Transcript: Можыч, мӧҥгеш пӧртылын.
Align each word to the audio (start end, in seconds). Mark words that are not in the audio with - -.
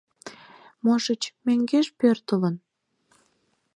Можыч, 0.83 1.21
мӧҥгеш 1.45 1.87
пӧртылын. 1.99 2.55